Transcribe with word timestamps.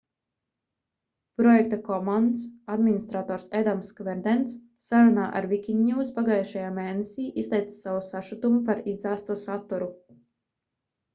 projekta 1.39 1.77
commons 1.89 2.45
administrators 2.75 3.45
edams 3.59 3.91
kverdens 3.99 4.55
sarunā 4.87 5.27
ar 5.41 5.47
wikinews 5.51 6.11
pagājušajā 6.19 6.71
mēnesī 6.79 7.25
izteica 7.43 7.77
savu 7.79 8.01
sašutumu 8.07 8.63
par 8.71 8.81
izdzēsto 8.95 9.37
saturu 9.43 9.91